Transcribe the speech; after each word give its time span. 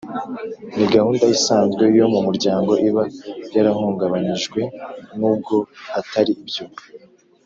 ni 0.77 0.85
gahunda 0.93 1.25
isanzwe 1.37 1.83
yo 1.97 2.05
mu 2.13 2.19
muryango 2.27 2.71
iba 2.87 3.03
yarahungabanyijwe 3.55 4.61
n 5.17 5.19
ubwo 5.31 5.55
Atari 5.99 6.33
byo 6.47 6.65